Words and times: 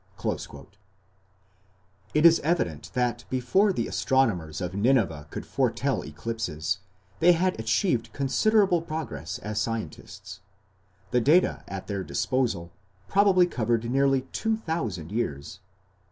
"It 2.15 2.25
is 2.25 2.39
evident 2.39 2.89
that 2.95 3.23
before 3.29 3.71
the 3.71 3.87
astronomers 3.87 4.59
at 4.59 4.73
Nineveh 4.73 5.27
could 5.29 5.45
foretell 5.45 6.01
eclipses, 6.03 6.79
they 7.19 7.33
had 7.33 7.59
achieved 7.59 8.11
considerable 8.11 8.81
progress 8.81 9.37
as 9.37 9.61
scientists. 9.61 10.39
The 11.11 11.21
data 11.21 11.63
at 11.67 11.85
their 11.85 12.03
disposal 12.03 12.71
probably 13.07 13.45
covered 13.45 13.87
nearly 13.91 14.21
two 14.33 14.57
thousand 14.57 15.11
years. 15.11 15.59